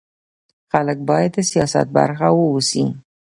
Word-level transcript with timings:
خلک 0.71 0.97
باید 1.09 1.31
د 1.35 1.37
سیاست 1.51 1.87
برخه 1.97 2.27
واوسي 2.39 2.85